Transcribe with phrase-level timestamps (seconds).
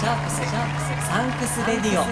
[0.00, 2.04] シャークスサンクスレディオ。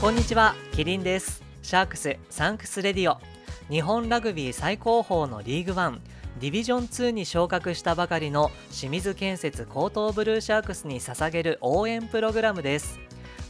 [0.00, 0.54] こんにちは。
[0.72, 1.42] キリンです。
[1.60, 3.33] シャークスサンクスレディオ。
[3.70, 6.02] 日本ラグビー最高峰のリーグワン
[6.38, 13.00] ディビジョン2に昇格したばかりの清水建設高等ブルーシャークスに捧げる応援プログラムです。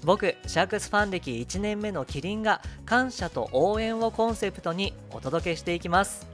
[0.05, 6.29] 僕シャークスファン歴1年目のキリンが感謝と応援をコンセプトにお届けしていきます。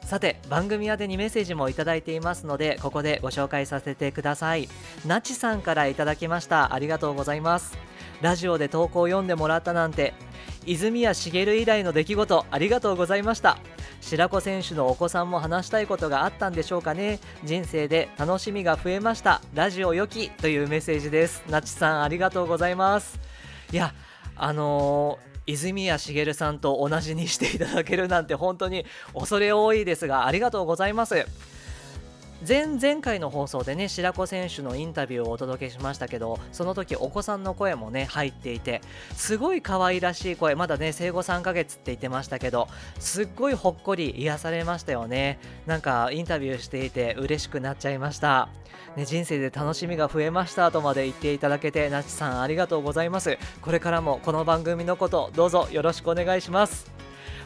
[0.00, 4.68] さて番組宛にメッセージもいただいていますのでここでご紹介させてください。
[5.04, 6.72] なちさんからいただきました。
[6.72, 7.76] ありがとうございます。
[8.22, 10.14] ラジオで投稿を読んでもらったなんて
[10.66, 13.58] 泉谷しげる以来の出来事ありがとうございました。
[14.00, 17.20] 白子選手のお子さんも話したいことがあったんでしょうかね。
[17.44, 19.40] 人生で楽しみが増えました。
[19.54, 21.44] ラジオ良きというメッセージです。
[21.48, 23.18] なちさんありがとうございます。
[23.72, 23.94] いや
[24.36, 31.26] あのー泉谷しげるさんと同じにしていただけるなんて本当に恐れ多いですがありがとうございます。
[32.46, 38.80] 前々回の放送でね白子選手のインタビューをお届けしましたけどその時お子さんの声もね入っていて
[39.14, 45.38] すごい可愛らしい声まだね生後3ヶ月って言ってましたけどすっごいほっこり癒されましたよね。
[45.66, 48.48] なんかインタビューしていて嬉しくなっちゃいました。
[48.96, 53.38] ね、人生で楽しみが増えましたとまで言っていただけてなちさんありがとうございます。
[53.60, 56.90] これからもこの番組のことどうぞよろしくお願いします。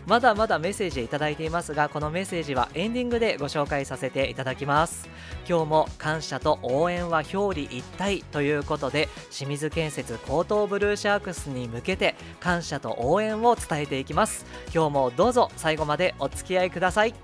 [0.07, 5.09] まだまだメッセージいただいていますがこのメッセージはエンディングでご紹介させていただきます。
[5.49, 14.47] 今日も感謝と応援は表裏一体ということで清水建設高等ブルーシャークスに向けて感謝と応援を伝えていきます。
[14.73, 17.15] 今日もどうぞ最後までお付き合いください。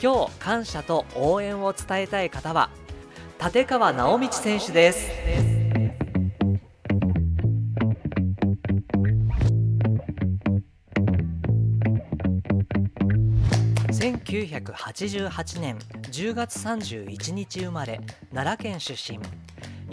[0.00, 2.70] 今日感謝と応援を伝えたい方は
[3.44, 5.10] 立川直道選手です。
[14.02, 15.78] 1988年
[16.10, 18.00] 10月31日生まれ
[18.34, 19.20] 奈良県出身。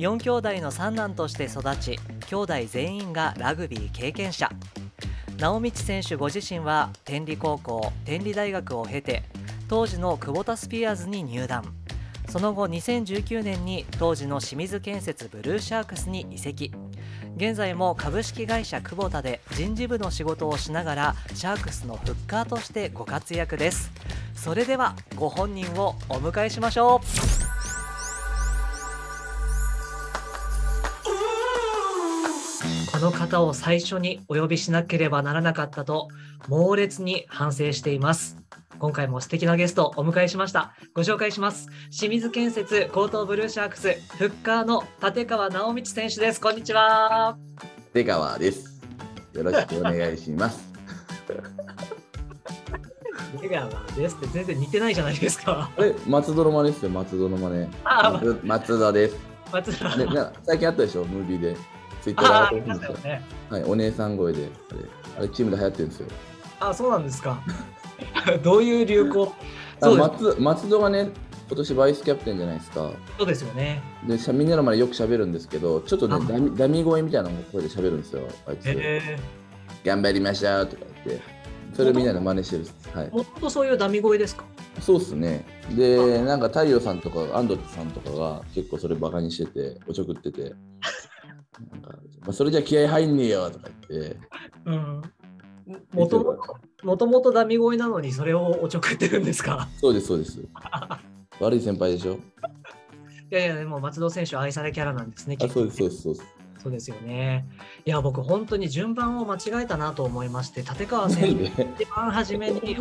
[0.04, 4.50] 4兄弟の三男として育ち兄弟全員がラグビー経験者。
[5.40, 9.22] 直道選手ご自身は天理高校天理大学を経て
[9.68, 11.72] 当時の久保田スピアーズに入団。
[12.30, 16.72] その後2019年に当時の清水建設ブルーシャークスに移籍。
[17.38, 23.92] 現在も株式会社久保田で人事部の仕事をしながらシャークスのフッカーとしてご活躍です。
[24.42, 27.06] それではご本人をお迎えしましょう。
[32.92, 36.08] この方を最初にお呼びしなければならなかったと
[36.48, 38.38] 猛烈に反省しています。
[38.80, 40.74] 今回も素敵なゲストをお迎えしました。
[40.94, 41.68] ご紹介します。
[41.92, 46.40] 清水建設高等ブルーシャークスフッカーの立川直道選手です。
[46.40, 47.38] こんにちは。
[47.94, 48.80] 立川です。
[49.34, 50.74] よろしくお願いします
[53.38, 55.70] 出川ですって全然似てないじゃないですか。
[55.78, 57.68] え、松戸の真似ですよ、松戸の真似。
[57.84, 59.18] あ松松田です。
[59.52, 59.96] 松田。
[59.98, 60.06] ね、
[60.44, 61.58] 最近あったでしょ、ムービーで。
[62.02, 63.22] ツイッターで上がってますよ、ね。
[63.50, 64.80] はい、お姉さん声で、あれ、
[65.18, 66.08] あれチームで流行ってるんですよ。
[66.60, 67.42] あ、そうなんですか。
[68.42, 69.34] どういう流行？
[69.82, 71.10] あ松松戸がね、
[71.48, 72.92] 今年バイスキャプテンじゃないですか。
[73.18, 73.82] そうですよね。
[74.08, 78.70] で、みんなの前でよく喋るんですけど、ちょっとね、ダミダミ声みたいな声で喋るんですよ、あいつ。
[78.70, 81.39] えー、頑張りましょうとか言って。
[81.80, 83.10] それをみんなで真似してるはい。
[83.10, 84.44] もともとそういうダミ声ですか？
[84.82, 85.46] そうっすね。
[85.78, 90.42] で、なんか太陽さんとか安藤さんとかが結構それバカにしてて、おちょくってて、
[91.72, 91.92] なんか
[92.22, 94.18] まあ、それじゃ気合入んねえよとか言って。
[94.66, 95.02] うん。
[95.94, 99.70] もともと、もともとダミ声なのにそれをおちょくってるんですか？
[99.80, 100.40] そうです、そうです。
[101.40, 102.14] 悪い先輩でしょ？
[102.14, 102.20] い
[103.30, 105.38] やいや、でも松戸選手愛されキャラなんですね。
[105.42, 106.26] あそうです、そうです、そうです。
[106.62, 107.46] そうですよね。
[107.86, 112.78] いや、僕、本当に順番を間違えたなと思いまして、立川選手、一番初めに泳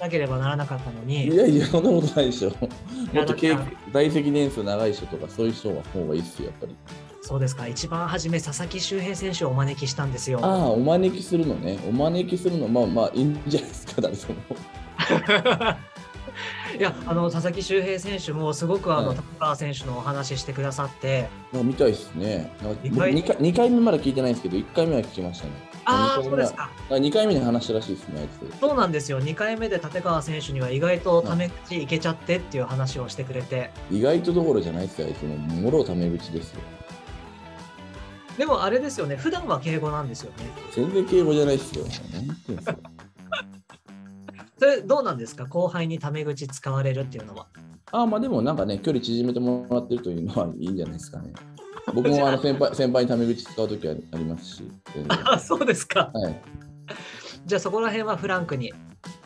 [0.00, 1.28] なければならなかったのに。
[1.28, 2.50] いやいや、そんなことないでしょ。
[2.50, 3.34] もっと
[3.92, 6.76] 在籍年数長い人とか、そういう人の方がいいっすよ、やっぱり。
[7.22, 10.40] そうですか、一番初め、佐々木周平選手をお招きしたんですよ。
[10.42, 11.78] ああ、お招きするのね。
[11.88, 14.40] お招きするの、まあまあ、いいんじゃないですか、誰とも。
[16.78, 21.28] いやあの佐々木周平選手もすごくあの、はい、高川選手のお話ししてくださって。
[21.52, 22.50] 見たいですね。
[22.60, 25.52] 2回 2, 回2回目まだ聞いてないんですけど、1回目は聞きましたね。
[25.84, 26.70] ああ、そうですか。
[26.90, 28.28] 2回目に話したらしいですね、
[28.60, 29.20] そうなんですよ。
[29.20, 33.70] 2回目で立川選手には意外とタメ口いけちゃってっていう話をしてくれて。
[33.90, 35.36] 意外とどころじゃないですよ、あいつも。
[35.36, 36.60] もろタメ口ですよ。
[38.38, 40.50] でもあれですよね、普段は敬語なんですよね。
[40.74, 41.84] 全然敬語じゃないですよ。
[42.12, 42.76] 何言ってんすか。
[44.62, 45.46] それどうなんですか？
[45.46, 47.48] 後輩にタメ口使われるっていうのは。
[47.90, 51.32] あまあでもなんかね、距離縮めてもらってるというのはいいんじゃないですかね。
[51.92, 54.70] 僕もあの先輩先輩にタメ口使うときはありますし。
[55.26, 56.12] あそうですか。
[56.14, 56.40] はい、
[57.44, 58.72] じゃあそこら辺はフランクに。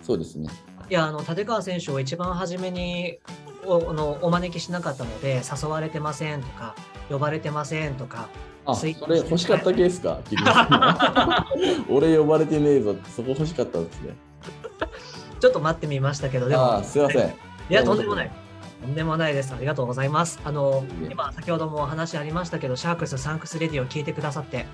[0.02, 0.48] そうですね。
[0.88, 3.18] いや、あの立川選手を一番初めに
[3.66, 6.74] おあのお招きしなかったので、誘われてませんとか、
[7.10, 8.30] 呼ばれてませんとか、
[8.64, 10.20] あ、それ欲しかったケースか、
[11.90, 14.16] 俺呼ばれてねえぞそこ欲しかったんですね。
[15.40, 17.28] ちょっと待ってみましたけど、でもすいません。
[17.28, 17.32] い
[17.74, 18.30] や、とんでもない。
[18.82, 19.52] とんでもないです。
[19.54, 20.40] ありがとうございます。
[20.44, 24.66] あの今、先ほどもお話ありましたけど、シャークスサンクスレディオを聞いてくださって、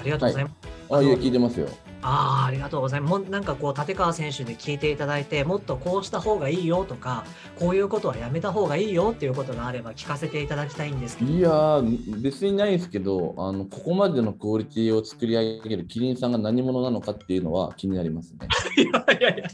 [0.00, 0.54] ありがとうございます。
[0.90, 1.68] あ、いえ、聞いてますよ。
[2.06, 3.10] ああ、ありがとうございます。
[3.12, 7.24] もうなんかこう、立川選手で聞いていただいて、もっとこうした方がいいよとか、
[7.58, 11.32] こういうことはやめた方がいいよっていうことがあれば聞かせていただきたいんですけど。
[11.32, 18.48] いやー、別にないですけど、あのここまでのクオリティを作り上げるキリンさんが何者なのかっていうのは気になりますね。
[18.76, 19.48] いやいやいや、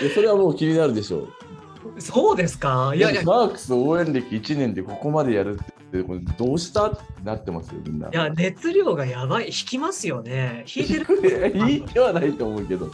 [0.00, 1.28] でそれはもう気になるでしょう。
[2.00, 2.92] そうですか？
[2.94, 5.64] いいや、やいや、シャークス応援歴1年でここまでやるって、
[6.02, 8.08] これどうしたってなってますよ、みんな。
[8.08, 9.46] いや、熱量がやばい。
[9.46, 10.64] 引きますよね。
[10.74, 11.06] 引いてる。
[11.68, 12.86] いいではないと思うけど。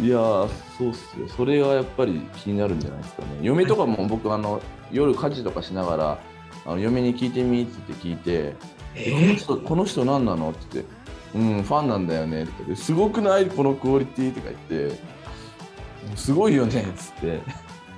[0.00, 0.48] いやー、
[0.78, 1.28] そうっすよ。
[1.36, 3.28] それがやっぱり気になるんじゃないですかね。
[3.42, 4.60] 嫁とかも僕、あの
[4.92, 6.18] 夜家事とかしながら、
[6.64, 8.56] あの嫁に聞いてみって言って聞いて、
[8.94, 10.50] えこのえ人この人何なの？
[10.50, 10.90] って言って、
[11.34, 13.46] うん、ファンなんだよねってすごくない？
[13.46, 14.32] このクオリティ？
[14.32, 14.98] とか言って、
[16.14, 17.26] すごいよねっつって。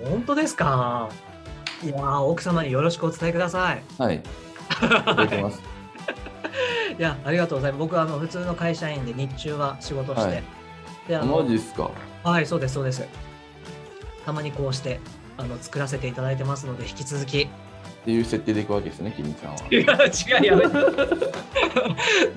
[0.00, 1.08] ー、本当ですか？
[1.84, 3.82] いやー、奥様によろしくお伝えください。
[3.98, 4.16] はい。
[4.16, 4.20] い
[4.88, 5.60] ただきます。
[6.98, 7.80] いや、ありがとうございます。
[7.80, 10.42] 僕はあの普通の会社員で日中は仕事して、はい
[11.08, 11.90] であのマジっすか。
[12.22, 13.06] はい、そうです、そうです。
[14.24, 15.00] たまにこうして
[15.36, 17.48] あの作らせていただいてますので、引き続き。
[18.04, 19.56] っていう設定でいくわけですね、キリンさんは。
[19.70, 20.76] いや、違う、やめて。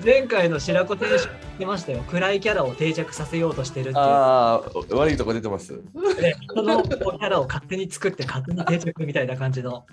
[0.02, 2.02] 前回の白子店主言ってましたよ。
[2.08, 3.96] 暗いキャラを定着させようとしてるっていう。
[3.98, 5.78] ああ、悪いとこ出てます。
[6.18, 9.84] でそのキャラを勝手に作って勝手に定着みたいな感じの。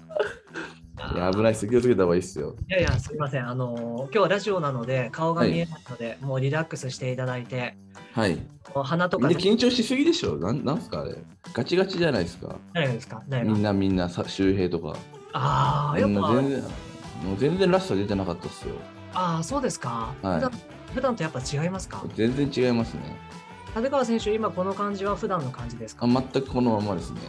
[1.14, 1.68] いや、危ないっす。
[1.68, 2.56] 気をつけた方がいいっすよ。
[2.70, 3.46] いやいや、すみません。
[3.46, 7.76] あの今日はラジオなので顔が見えないので、もうリラックスしていただいて、
[8.14, 8.36] はい。
[8.74, 10.38] もう鼻とか緊張しすぎでしょ？
[10.38, 11.16] なんなんすかあれ。
[11.54, 12.56] ガチガチじゃないですか？
[12.74, 13.22] 誰がですか？
[13.28, 14.96] 誰がみんなみんなさ周平とか。
[15.38, 18.76] ああ、やっぱ、全然、もう全然らしさ出てなかったっすよ。
[19.14, 20.14] ああ、そうですか。
[20.22, 20.52] はい普段
[20.94, 22.04] 普段とやっぱ違いますか？
[22.16, 23.02] 全然違いますね。
[23.76, 26.06] 立川選手、今この感じは普段の感じですか？
[26.06, 27.20] あ全くこのままですね。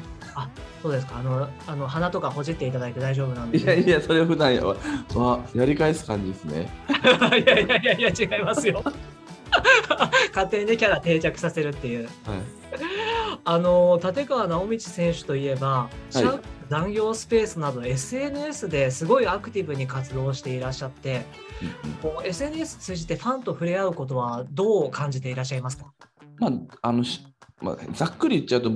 [0.82, 3.58] そうですかあのあの鼻とかほじっていただいて大丈夫なんで。
[3.58, 4.76] いやいや、それは普段やわ。
[5.16, 6.70] わやり返す感じですね。
[6.88, 8.84] いやいやいやいや、違いますよ。
[10.32, 12.04] 勝手にね、キャラ定着させるっていう。
[12.04, 12.38] はい。
[13.44, 21.22] あの立川直道選手といえば、シャープ残業スペースなど SNS ですごいアクティブに活動していらっしゃって、
[22.24, 25.92] SNS 通じてファンと触れ合うことはどう感じていらっしゃいますか？
[26.38, 26.50] まあ、
[26.88, 27.26] あのし、
[27.60, 28.70] まあ、ざっくり言っちゃうと、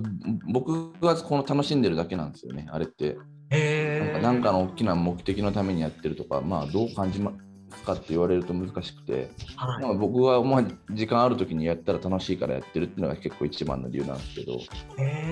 [0.52, 3.18] 僕がこの楽しんでるだけなんですよね、あれって。
[3.50, 7.36] なんかなんかの大きな目的のためにやってるとか、まあ、どう感じます
[7.82, 14.58] かって言われると難しくて、はいまあ、僕はまあ時間ある時にやったら楽しいからやってるっていうのが結構一番の理由なんですけど、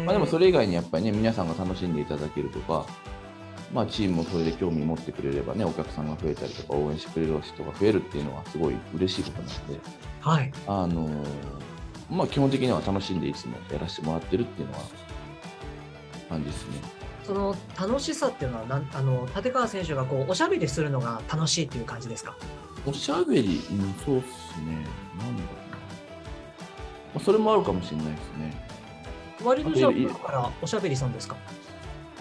[0.04, 2.86] まあ、でもそれ以外にやっぱりね、皆さんが楽しんでいただけるとか、
[3.72, 9.80] まあ、チームもそれで興味持ってくれればね、お客さんが増えたりとか、応援してくれる人が増えるっていうのはすごい嬉しいことなので、
[10.20, 10.52] はい。
[10.66, 11.68] あのー
[12.10, 14.80] まあ、基本的には楽しんでいつもやらせてもらってるっていうのは
[16.28, 16.97] 感じですね。
[17.28, 22.34] その楽しさっていうのはなんあの立川選手がこうおしゃべりするのが楽しいっていう感じですか？
[22.86, 24.72] おしゃべり、うん、そうっすね。
[25.18, 25.76] なんだろうな。
[27.14, 28.66] まあ、それもあるかもしれないですね。
[29.44, 31.36] 割とじゃあからおしゃべりさんですか？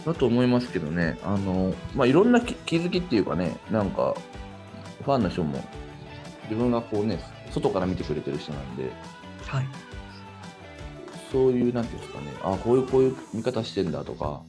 [0.06, 4.14] だと思いますけどね、あの、まあ、いろんな気気づきっていうかね、なんか、
[5.04, 5.64] ファンの人も、
[6.44, 7.20] 自分がこうね、
[7.52, 8.92] 外から見てくれてる人なんで、
[9.46, 9.66] はい。
[11.32, 14.44] そういう、なんていうんですかね、あこういう、こういう見方してんだとか、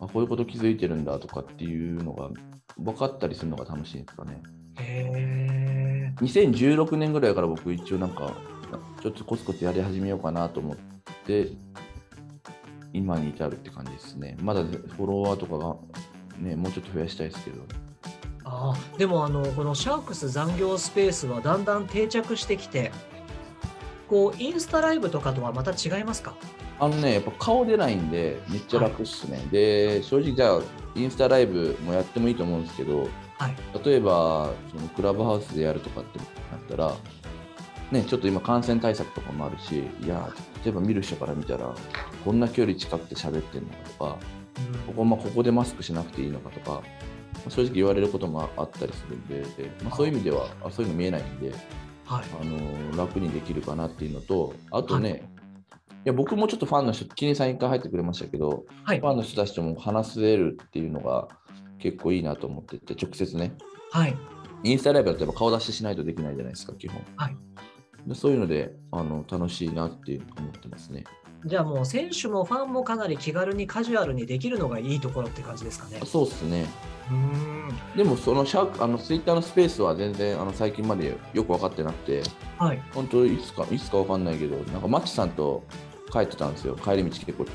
[0.00, 2.30] あこういうこと気づいてるんだとかっていうのが
[2.78, 4.42] 分かったりするのが楽しいですかね。
[4.78, 8.32] へ2016年ぐらいから僕一応なんか、
[9.02, 10.76] ちょっとコツコツやり始めようかなと思っ
[11.26, 11.48] て、
[12.92, 14.36] 今に至るって感じですね。
[14.40, 15.76] まだフォロワーとかが
[16.38, 17.62] ね、もうちょっと増やしたいですけど。
[18.44, 22.90] あーでもあのこのシャークス残業スペースはだんだん定着してきて
[24.08, 26.34] こうインスタライブとかとはまた違いますか？
[26.80, 29.46] あのね、やっぱ顔出ないんで、めっちゃ楽っすね。
[29.52, 30.60] で、正直じゃあ、
[30.94, 33.06] インスタライブもやってもいいと思うんですけど、
[33.38, 33.56] はい。
[33.84, 36.28] 例えば、そのクラブハウスでやるとかってなっ
[36.68, 36.96] たら、
[37.90, 40.32] ね、ちょっと今感染対策とかもあるし、いや、
[40.64, 41.74] 例えば見る人から見たら、
[42.24, 44.18] こんな距離近くて喋ってんのかとか、
[44.86, 46.82] ここ,、まあ、ここでマスクしなくていいのかとか、ま
[47.46, 49.44] あ正直言われることもあったりするんで、
[49.82, 51.50] まあ、そういう意味ではあそういうの見えないんで、
[52.04, 52.24] はい。
[52.40, 55.39] あの楽にできるかなっていうのと、あとね、い、
[56.04, 59.06] や僕もちょっとファンの人、キリンさん一回入ってくれましたけど、はいフ。
[59.06, 61.28] ァンの人たちとも話せるっていうのが
[61.78, 63.52] 結構いいなと思ってて、直接ね、
[63.90, 64.16] はい。
[64.62, 67.02] インスタライブだとやっぱ顔出ししないとできないじゃないですか、基本。
[67.16, 67.36] はい
[68.06, 71.04] でそういうのであの楽しいなって思ってますね。
[71.46, 76.00] じゃあもう選手もファンもかなり気軽にカジュアルにできるのがいいところって感じですかね。
[76.04, 76.66] そうっすね。
[77.10, 77.96] うーん。
[77.96, 82.22] でもそのシャあのツイッターのスペースは全然あの最近までよく分かってなくて、
[82.58, 82.82] はい。
[82.94, 85.64] 本当いつかいつか分かんないけど、なんかマッチさんと
[86.10, 86.76] 帰ってたんですよ。
[86.76, 87.46] 帰り道結構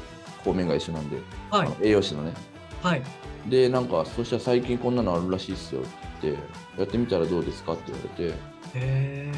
[0.44, 1.18] 方面が一緒なんで、
[1.50, 1.70] はい。
[1.82, 2.34] 栄養士のね。
[2.82, 3.02] はい。
[3.48, 5.90] で、なんか、そしたら最近こんなのあるらしいっすよって
[6.24, 8.36] 言って、やってみたらどうですかって言われて、
[8.74, 9.32] へ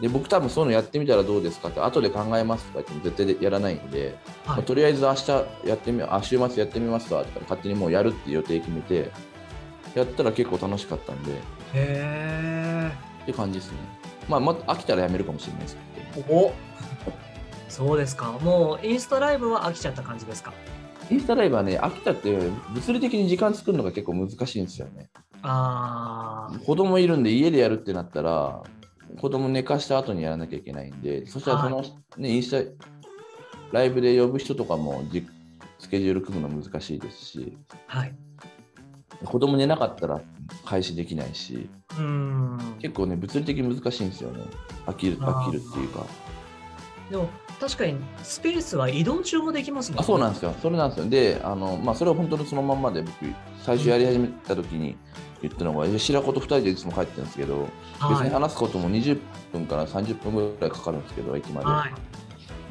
[0.00, 4.04] で、僕多分そういうのやってみたらどうですかって、後で考えますとか言っても絶対やらないんで、ー。
[4.04, 4.16] はい。
[4.46, 5.30] まあとりあえず明日
[5.66, 9.10] やってみ、あ、週末やってみますわとか、勝手にもうやるっていう予定決めて、
[9.94, 11.34] やったら結構楽しかったんで、っ
[11.74, 12.90] へ
[13.26, 13.78] て感じですね。
[14.28, 15.76] まあ、ま飽きたらやめるかもしれないです
[16.14, 16.32] けど、ー。
[16.32, 16.52] お
[17.70, 18.32] そうですか。
[18.42, 20.52] もうインスタライブは飽きちゃった感じですか？
[21.10, 22.36] インスタライブはね、飽きたって
[22.74, 25.08] 物理的に時間作るのが結構難しいんですよね。
[25.42, 28.62] あ子供いるんで家でやるってなったら、
[29.18, 31.82] 子供寝かした後にやらなきゃいけないんで、そしたらその、
[32.18, 32.70] ね、インスタ
[33.72, 35.26] ライブで呼ぶ人とかもじ
[35.78, 37.56] スケジュール組むの難しいですし、
[37.88, 37.98] あ。
[37.98, 38.14] はい。
[39.24, 40.20] 子供寝なかったら
[40.64, 42.58] 開始できないし、うーん。
[42.80, 44.44] 結構ね、物理的に難しいんですよね。
[44.86, 46.06] 飽きる飽きるっていうか。
[47.10, 47.28] でも
[47.60, 50.54] 確かにスペースは移動中もできますもんあそうなんですよ。
[50.62, 51.10] それなんですよ。
[51.10, 53.12] で、あのまあ、それは本当にそのまんまで、僕、
[53.62, 54.96] 最初やり始めた時に
[55.42, 58.28] 言ったのが、いや白子と2人でいつも帰ってるんですけど、別はい。
[58.28, 59.18] に話すことも20
[59.52, 61.66] 分から30分ぐらいかかるんですけど、駅まで。
[61.66, 61.94] はい。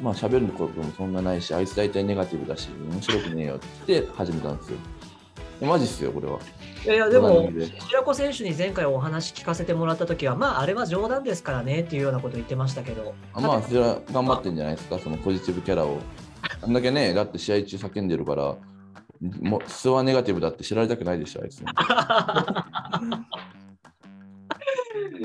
[0.02, 4.78] まあ喋ることもそんなないし、あいつ大体ネガティブだし、面白くねえよって始めたんですよ。
[5.66, 6.38] マジっすよ、これは。
[6.84, 13.14] いやいやでも同じで白子選手に前回お話聞かせてもらった時はまああれは冗談ですからねっていうようなこと言ってましたけど。
[13.34, 15.98] あまあ、それは頑張ってんじゃないですか、そのポジティブキャラを。
[16.62, 18.56] あんだけね、だって試合中叫んでるから、
[19.42, 21.68] もう素はネガティブだって知られたくないでしょ、あいつも。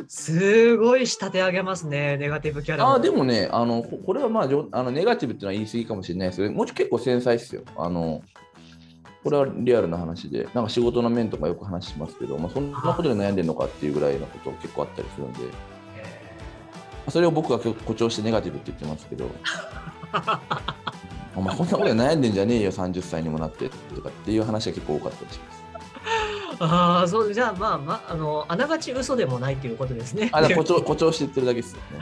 [0.07, 7.63] すごい仕立て上げますね、ネガティブキャラああ、でもね、あのここれはまあじょあの、ネガティブっていうのは言い過ぎかもしれないですけど、もうちょ結構繊細っすよ。
[7.77, 8.21] あの
[9.25, 15.39] これはリアルな話で、なんか仕事の面とかよく話しますけど、まあ、そんなことで悩んでるのかっていうぐらいのこと結構あったりするんで、
[17.09, 19.27] それを僕は今日誇張してネガティブって言ってますけど、
[21.35, 25.63] お前こんなことで悩んでんじゃねえよ、30歳にもなってとかっていう話が結構多かったりします。
[26.59, 30.29] ああ、そうじゃあまあまあ、あの、あながち嘘でもないということですね。
[30.33, 31.99] あ誇張 誇張して言ってるだけですよね。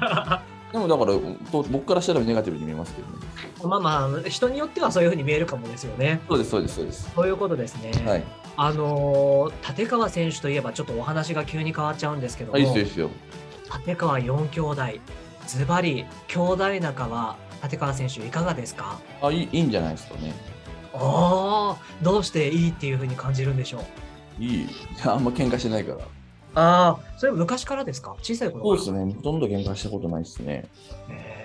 [0.73, 1.13] でもだから、
[1.51, 3.52] と僕からしたらネガティブに見えますけどね。
[3.67, 6.19] まあまあ、人によってはそういうふうに見えるかもですよね。
[6.27, 7.11] そうです、そうです、そうです。
[7.15, 7.91] そういうことですね。
[8.05, 8.23] はい。
[8.55, 13.09] あのー立川選手といえばちょっとお話が急に変わっちゃうんですけども、あいいっすよ。
[13.85, 14.81] 立川4兄弟、
[15.47, 18.99] ズバリ兄弟仲は立川選手いかがですか？
[19.21, 20.33] あいいいいんじゃないですかね。
[20.93, 23.79] ああ、どうしていいっていうふうに感じるんでしょ
[24.39, 24.43] う？
[24.43, 24.61] いい。
[24.63, 24.67] い
[25.03, 25.97] やあんま喧嘩してないから。
[26.55, 28.15] ああ、それ昔からですか？
[28.21, 29.13] 小さい頃そうですね。
[29.15, 30.65] ほとんど喧嘩したことないですね。
[31.09, 31.42] へー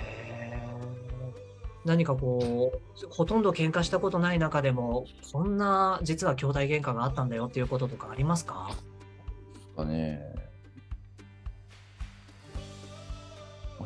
[1.89, 8.71] 何かこう、ほとんど喧嘩したことない中でも、こんな実は兄弟喧嘩があったんだよっていうこととかありますか？
[9.77, 10.21] かね。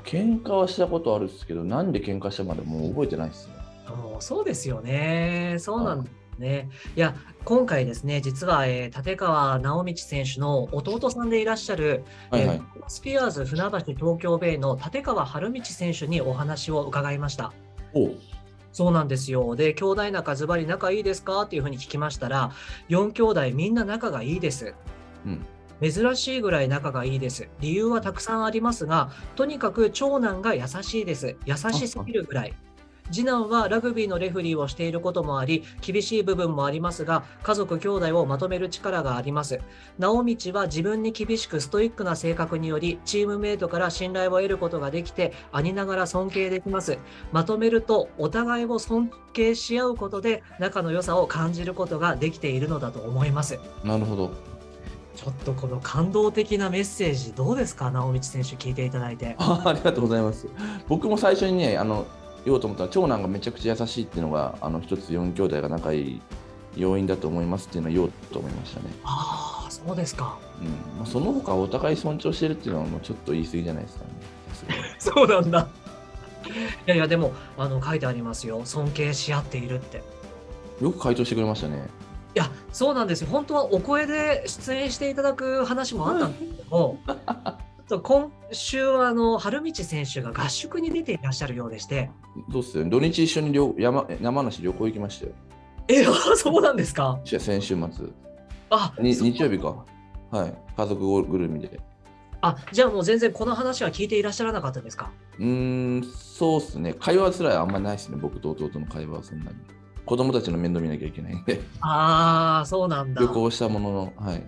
[0.05, 3.55] 喧嘩はしたことあるんですけど、なんで喧嘩したまでもう覚えてないですね。
[3.89, 5.57] もうそうですよね。
[5.59, 6.69] そうなんね。
[6.97, 12.57] いや、今回ですね、実は、えー立川直道選手の弟さんでいらっしゃる、はいはい。
[12.57, 17.53] えースピアーズ船橋東京ベイの立川春道選手にお話を伺いました。
[18.73, 19.55] そうなんですよ。
[19.55, 21.43] で、兄弟仲ズバリ仲いいですか？
[21.43, 22.53] っていうふうに聞きましたら、
[22.89, 24.75] 4兄弟みんな仲がいいです。
[25.27, 25.45] うん。
[25.83, 27.49] 珍しいぐらい仲がいいです。
[27.61, 31.37] 理由はたくさんありますが、とにかく長男が優しいです。
[31.45, 32.55] 優しすぎるぐらい。
[33.11, 39.61] 次男はラグビーのレフリーをしていることもあり、厳しい部分もありますが、家族兄弟をまとめる力があります。
[39.99, 46.99] 直道は自分に厳しくストイックな性格により、チームメイトから信頼を得ることができて、兄ながら尊敬できます。
[47.33, 53.59] まとめると、お互いを尊敬し合うことで、仲の良さを感じることができているのだと思います。
[53.85, 54.53] なるほど。
[55.15, 59.37] ちょっとこの感動的なメッセージ、どうですか、直道選手、聞いていただいて。
[59.39, 60.47] あ ありがとうございます。
[60.89, 62.07] 僕も最初にね、あの
[62.45, 66.21] 言おうと思ったら、長男がめちゃくちゃ優しいっていうのが、あの一つ4兄弟が仲いい
[66.77, 68.87] 要因だと思いますっていうのを言おうと思いましたね。
[69.05, 70.39] ああ、そうですか。
[70.61, 70.69] うん
[70.99, 74.11] まあ、その他お互い尊重してるっていうのはもうちょっと言い過ぎじゃないですかね。
[74.99, 75.69] そうなんだ。
[76.87, 78.63] いやいや、でも、あの書いてありますよ。
[78.65, 80.03] 尊敬し合っているって。
[80.81, 81.89] よく回答してくれましたね。
[82.35, 83.29] いや、そうなんですよ。
[83.31, 86.99] 本当はお声で出演していただく話もあったんですけども、
[87.93, 92.11] そう今週はあの春道選手が合宿に出ていらっしゃるようでして、
[92.49, 95.33] どうっすよ土日一緒に旅山山梨旅行行きましたよ。
[95.89, 97.21] え、あそうなんですか？
[97.27, 98.07] 先週末。
[98.71, 99.85] あ、日曜日か。
[100.31, 100.55] はい。
[100.75, 101.79] 家族ぐるみで。
[102.41, 105.11] あ、じゃあもう全然この話は聞いていらっしゃらなかったんですか？
[105.39, 106.95] うーん、そうっすね。
[106.95, 108.17] 会話すらあんまないですね。
[108.17, 109.59] 僕と弟の会話はそんなに。
[110.07, 111.61] 子供たちの面倒見なきゃいけないんで。
[111.83, 113.21] ああ、そうなんだ。
[113.21, 114.43] 旅行したものの、はい。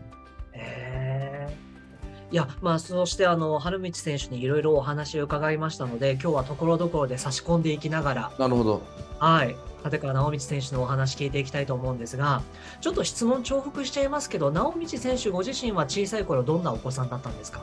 [2.35, 8.83] いや、まあ、そして、あの、春道選手にいろいろお話を伺いましたので、今日はところどころで差し込んでいきながら、なるほど。
[9.21, 12.43] はい、立川直道選手のお話聞いていきたいと思うんですが、
[12.81, 17.63] ちょっと質問重複しちゃいますけど、直道選手ご自身は小さい頃どんなお子さんだったんですか？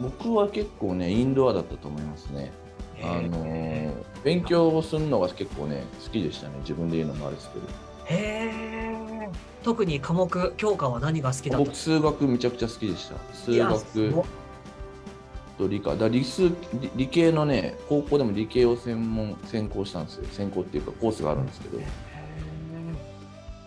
[0.00, 2.50] 僕は結構ね、インドアだったと思いますね。
[3.04, 6.54] あのへー勉強をするのが結構ね、好きでしたね。
[6.62, 7.66] 自分で言うのもあれですけど。
[8.10, 8.91] え。
[9.62, 11.64] 特に科目、教科は何が好きだった？
[11.64, 13.14] ん僕、数学めちゃくちゃ好きでした。
[13.14, 14.12] か数学い
[15.58, 15.94] と理科。
[15.96, 20.24] だ理数理理系のね、高校でも理系を専門、専攻したんですよ。
[20.32, 21.78] 専攻っていうかコースがあるんですけど。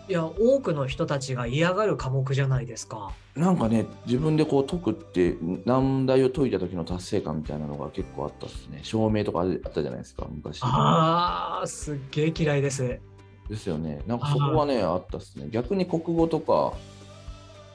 [0.08, 3.10] いや、多くの人たちが嫌がる科目じゃないですか。
[3.34, 8.78] なんかね、自分でこう解くって、難題を解いた時の達成感みたいなのが結構あったっすね。
[8.82, 10.60] 証明とかあったじゃないですか、昔。
[10.62, 13.00] ああ、すっげえ嫌いです。
[13.48, 14.02] ですよね。
[14.06, 15.48] なんかそこはね、あったっすね。
[15.50, 16.72] 逆に国語とか、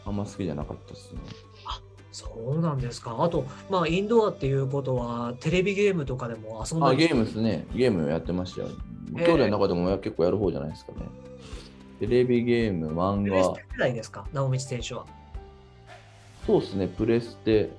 [0.05, 1.21] あんま好きじゃなかったっすね。
[2.11, 3.15] そうなんですか。
[3.19, 7.65] あと、まあ、インドアっていうことは、テレビゲームとかでも遊んだあ、りゲームですね。
[7.73, 8.67] ゲームやってましたよ。
[9.17, 10.99] えー兄弟の中でも結構やる方じゃないですかね。
[11.99, 15.05] テレビゲーム、漫画プレステ、世代ですか、直道選手は。
[16.45, 17.71] そうですね、プレステ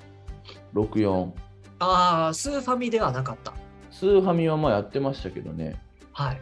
[0.75, 1.31] 64。
[1.79, 3.53] ああ、スーファミではなかった。
[3.91, 5.81] スーファミはまあやってましたけどね。
[6.13, 6.41] はい。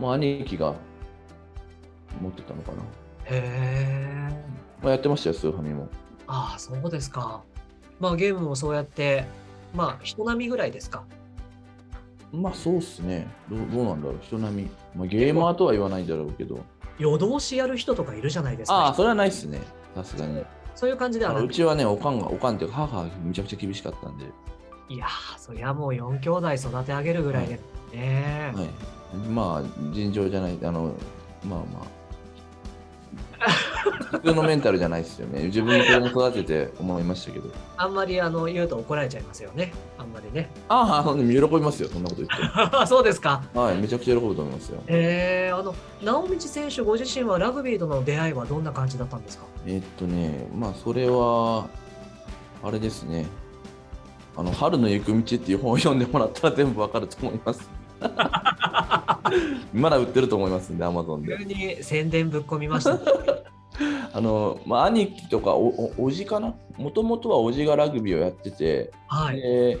[0.00, 0.74] まあ兄貴が
[2.20, 2.82] 持ってたのかな。
[3.24, 3.42] へ
[4.30, 4.44] え。
[4.82, 5.88] まあ、やってましたよ、スーファミも。
[6.26, 7.42] ああ、そうですか。
[8.00, 9.26] まあ、ゲームもそうやって、
[9.74, 11.04] まあ、人並みぐらいですか。
[12.32, 13.28] まあそうっすね。
[13.50, 14.70] どうどうなんだろう、人並み。
[14.96, 16.60] まあ、ゲーマーとは言わないだろうけど。
[16.98, 18.74] 夜通しやる人とかいるじゃないですか。
[18.74, 19.60] ああ、それはないっすね。
[19.94, 20.42] さすがに。
[20.74, 24.24] そういう感じではなくうちはね、おかんが、おかんっていうか、母がめちゃくちゃ厳しかったんで。
[24.88, 27.60] いやー、そりゃもう4兄弟育て上げるぐらいで
[27.92, 28.52] ね。
[28.54, 28.68] はい。
[29.28, 30.94] まあ、尋常じゃない、あの、
[31.44, 32.01] まあまあ。
[34.12, 35.44] 普通のメンタルじゃないですよね。
[35.44, 37.48] 自分で子供育てて思いましたけど。
[37.76, 39.72] あんまりあの言うと怒られちゃいますよね。
[39.98, 40.50] あんまりね。
[40.68, 42.86] ああ、喜びますよ、そんなこと言って。
[42.86, 43.42] そうですか。
[43.54, 44.82] はい、めちゃくちゃ喜ぶと思いますよ。
[44.86, 45.74] えー、あの
[46.04, 49.44] 直道選手ご自身はラグビーとの出会いはどんな感じだったんですか？
[49.66, 51.66] えっとね、まあ、それは、
[52.62, 53.26] あれですね。
[54.36, 57.68] あの、春の行く道っていう本を読んでもらったら全部わかると思います。
[59.72, 61.36] まだ売ってると思いますんで、アマゾンで。
[61.38, 62.98] 急に宣伝ぶっ込みました、
[64.12, 66.54] あの、まあ、兄貴とかおお、おじかな？
[66.76, 69.36] もともとはおじがラグビーをやってて、はい。
[69.36, 69.78] で、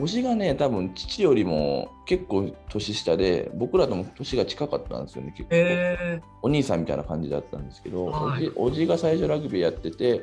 [0.00, 5.48] おじがね、多分父よりも結構年下で、僕らとも年が近かったんですよね、結構。
[5.52, 10.22] えお兄さんみたいな感じだったんですけど、はいおじが最初ラグビーやってて、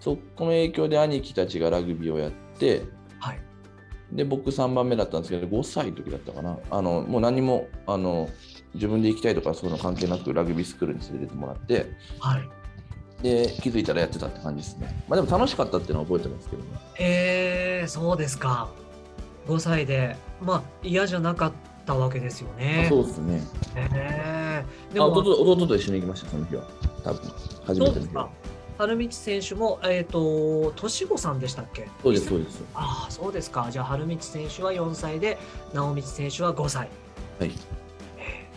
[0.00, 2.86] そこの影響で兄貴たちがラグビーをやって、ー、
[3.20, 3.40] はい。
[4.12, 6.58] で、僕3番目だったんですけど、5歳の時だったかな。
[6.70, 8.28] あの、もう何も、あの、
[8.74, 12.48] 自分で行きたいとかそういうの関係なくラグビースクールに連れてってもらって、はい。
[13.22, 15.04] で、気づいたらやってたって感じですね。
[15.08, 16.68] まあでも楽しかったっていうのは覚えてますけどね。
[16.98, 18.68] えー、そうですか。
[19.46, 21.52] 5歳で、まあ嫌じゃなかっ
[21.86, 22.84] たわけですよね。
[22.86, 23.40] あそうですね。
[23.76, 26.64] えー、であも、弟弟と一緒に行きました、その日は。
[27.04, 27.32] 多分、
[27.64, 28.30] 初めての日はそうですか。。
[28.82, 31.88] 春道選手も、えっ、と、年子さんでしたっけ？
[32.02, 32.64] そうです、そうです。
[32.74, 33.68] ああ、そうですか。
[33.70, 35.38] じゃあ、春道選手は4歳で、
[35.72, 36.88] 直道選手は5歳。
[37.38, 37.52] はい。
[38.18, 38.48] え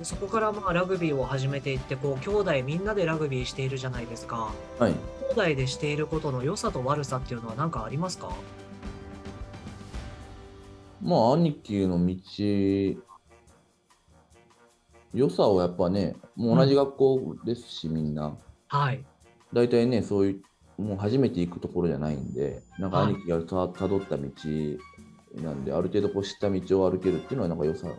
[0.00, 4.52] ーそこからまあラグビーを始めていって、こう、兄弟みんなでラグビーしているじゃないですか。
[4.78, 4.92] はい。
[5.34, 8.30] 兄弟でしていることの良さと悪さっていうのは何かありますか？
[11.02, 12.14] まあ、兄貴の道、
[15.14, 18.36] 良さをやっぱね、もう同じ学校ですし、みんな。
[18.68, 19.04] はい。
[19.52, 20.40] 大体ね、そうい
[20.78, 24.22] う、もう初めて行くところじゃないんで、なんかはい兄貴がたたどった道
[25.42, 27.94] なんで、ある程度こう知った道を歩けるっていうのは、なんか良さの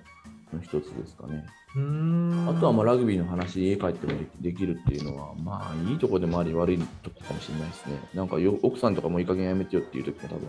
[0.61, 1.45] 一つですかね。
[1.75, 2.49] うーん。
[2.49, 7.99] あとはまあラグビーの話、家帰ってもできるっていうのは、まあいいとこでもあり、悪いとこかもしれないですね。
[8.13, 10.47] なんかよ奥さんとかもいい加減やめてよっていう時も多分、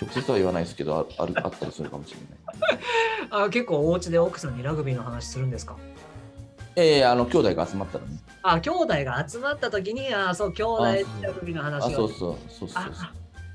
[0.00, 2.78] 直接は言わないですけど、ああるあったりするかもしれない。
[3.46, 5.76] あ結構お家で奥さんにラグビーの話するんですか？
[6.80, 8.10] ええあの、兄弟が集まったらね。
[8.42, 11.96] あ、兄弟が集まった時に、あそう、兄弟でラグビーのあ、話を。
[11.96, 12.92] そうそう、そうそうそう。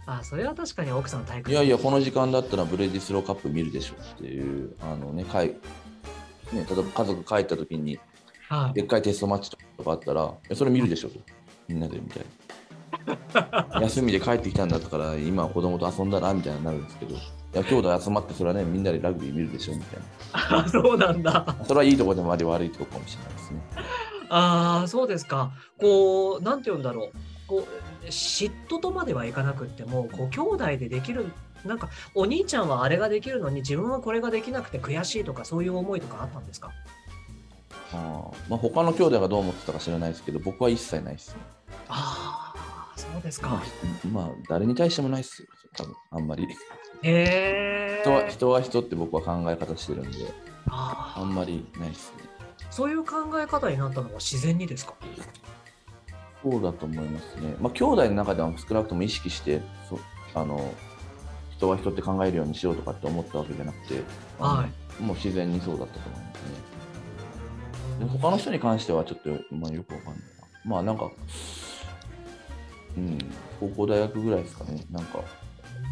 [0.06, 5.56] ああ、それは確かに奥さん体育いやいや、この時間だったらブレディスローカップ見るでしょっていう、あのね、かいね
[6.52, 7.98] 例えば家族帰った時に、
[8.50, 8.74] はい。
[8.74, 11.10] でっかいテストマッチとかあったら、それ見るでしょ？
[11.10, 11.16] と、
[11.70, 12.24] みんなでみたい
[13.82, 17.18] 休みで帰ってきたんだったから今は子供と遊んだなみたいになるんですけどい
[17.54, 20.00] や兄弟集まってそれはねみんなでラグビー見るでしょみたい
[20.34, 21.32] あ そうなんだ。
[21.60, 23.62] なそれはいいとこでもあり悪いとこかもしれないですね
[24.30, 25.52] ああ、そうですか。
[25.80, 27.12] こう、なんて言うんだろう。
[27.46, 31.32] こう、嫉妬とまではいかなくっても、こう、兄弟でできる、
[31.66, 36.72] なんか、お兄ちゃんはあれができるのに、自分はこれができなくて悔しいとか、そういう思いとかあったんですか？
[37.94, 41.42] あーまあ他の兄弟がどう思ってたか知らないですけど僕は一切ないですね
[41.90, 43.56] ああ、そうですまか。
[43.58, 46.48] あ、まあ誰に対してもないですよ多分あんまり
[47.04, 48.02] へえ。
[48.02, 50.18] 人は人は人って僕は考え方してるんで
[50.70, 52.24] あんまりないですね
[52.72, 54.96] そういう考え方になったのは自然にですか？
[56.42, 57.56] そうだと思いますね。
[57.62, 59.98] まあ、兄弟の中では少なくとも意識して、そ
[60.34, 60.74] あの
[61.52, 64.02] 人は人って考えるようにしようとかって思ったわけじゃなくて、
[64.40, 64.68] は
[65.00, 66.40] もう自然にそうだったと思います
[68.00, 68.06] ね。
[68.06, 70.48] で他の人に関してはちょっと、まあ、よくわかんないな。
[70.66, 71.12] まあなんか、
[72.98, 73.18] うん、
[73.62, 74.84] 高校大学ぐらいですかね。
[74.92, 75.20] なんか、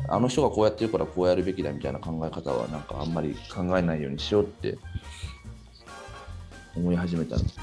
[0.07, 4.77] あの人がこうやってるからこうやるべきだみたいな考え方は、なんかあんまり考えないようにしようって
[6.75, 7.55] 思い始めたんです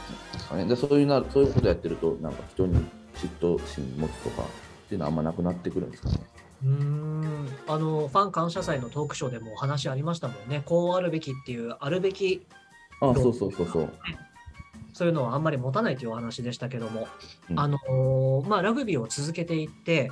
[0.49, 0.65] かね。
[0.65, 2.77] でそういうなそういうことやってると、なんか人に
[3.15, 4.47] 嫉妬心持つとかっ
[4.89, 6.21] ていうのはあんまなくなってくるんですかね。
[6.65, 10.63] うーんあのファン感謝祭のトークショーでもお話ありましたもんね。
[10.65, 12.47] こうあるべきっていう、あるべき、
[13.01, 13.93] あそうそうそうそう。
[14.95, 17.07] そういうのはあんまり持たないというお話でしたけども、
[17.49, 20.11] うんあのまあ、ラグビーを続けていって、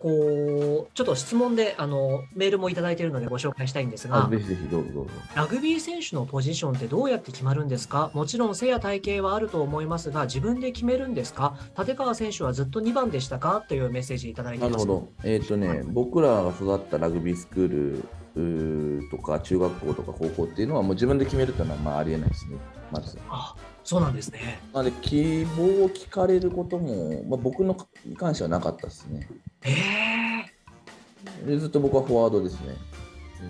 [0.00, 5.10] こうちょっと質問であのメールもいただいているのでご紹介したいんですがあぜ、ひぜひどうぞどうぞ。
[5.34, 8.10] ラグビー選手のポジションってどうやって決まるんですか？
[8.14, 11.54] もちろん背や体型はあると思いますが、自分で決めるんですか？
[11.78, 13.62] 立川選手はずっと2番でしたか？
[13.68, 14.86] というメッセージいただいています。
[14.86, 15.28] なるほど。
[15.28, 18.02] えっ、とね、僕らが育ったラグビースクー
[19.04, 22.56] ルとか中学校とか高校っていうのはもう自分で決めるっていうのはまあありえないですね。
[22.90, 23.18] まず。
[23.28, 24.60] あそうなんですね。
[24.72, 29.28] なので希望を聞かれることも、まあ、僕のに関してはなかったですね。
[29.62, 32.76] へえでずっと僕はフォワードですね。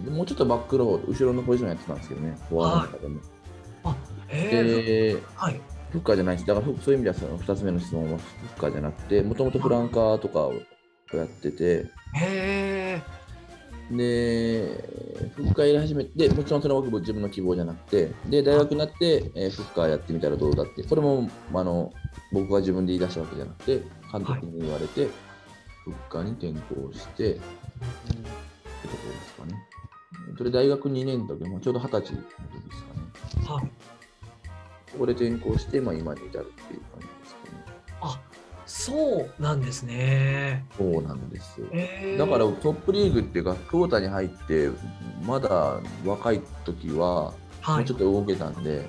[0.04, 3.20] でもうちょっとバックロー、後ろのポジションやってたんですけどね、フォワードの中でも。
[4.28, 5.60] へえで、はい。
[5.90, 8.24] フッカーじゃないし、だからそういう意味ではその2つ目の質問はフ
[8.56, 10.54] ッカーじゃなくて、もともとフランカーとかを
[11.12, 13.02] やってて、へえ
[13.90, 14.84] で、
[15.34, 21.92] フッカーやり始めて、もちろんそれは僕自分の希望じゃなくて、で、大学になって、えーフッカーやってみたらどうだって、これもあの
[22.32, 25.12] 僕が自分で言い出したわけじゃなくて、監督に言われて、フッ
[26.08, 29.54] カーに転校して、ってところですかね。
[30.36, 33.60] それ大学2年の時、まあ、ちょうど二十歳の時ですかね。
[33.60, 33.64] はい。
[34.92, 37.64] ここで転校して、まあ、今に至るっていう感じですかね。
[38.02, 38.20] あ
[38.66, 40.64] そうなんですね。
[40.78, 44.70] そうなんですえだからトップリーグっていうか、クォーターに入って、
[45.26, 48.86] まだ若い時は、もはいうちょっと動けたんで、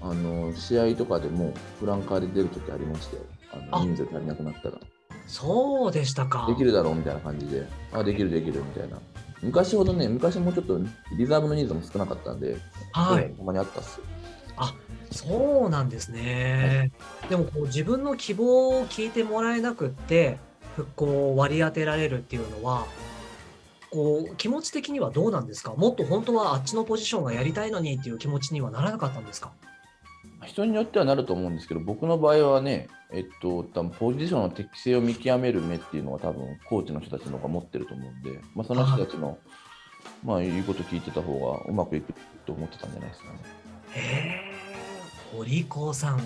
[0.00, 3.22] あの試合とかでもフランカーで出る時ありましたよ。
[3.70, 4.78] ああの人数足りなくなったら。
[5.26, 6.46] そうでしたか。
[6.48, 8.98] できるだろうみたいな感じで、あ、できるできるみたいな。
[9.42, 10.78] 昔ほどね、昔もちょっと
[11.18, 12.56] リザーブの人数も少なかったんで、
[12.92, 13.30] はい。
[13.32, 14.04] たまにあったっすよ。
[15.10, 16.90] そうなんですね。
[17.28, 20.38] でもこう自分の希望を聞いてもらえなくって
[20.76, 22.84] 復興を割り当てられるっていうのは
[23.90, 25.74] こう気持ち的にはどうなんですか？
[25.74, 29.52] もっと本当はあっちのポジションがやりたいのにっていう気持ちにはならなかったんですか？
[30.44, 39.38] 人によってはなると思うんですけど、僕の場合はね、えっと、多分ポジションの適性を見極める目っていうのは多分コーチの人たちの方が持ってると思うんで、まあ、その人たちの、
[40.24, 42.12] まあ、言うこと聞いてた方がうまくいく
[42.46, 43.38] と思ってたんじゃないですかね。
[43.90, 44.00] へ
[44.50, 44.54] え
[45.36, 46.20] 堀子さん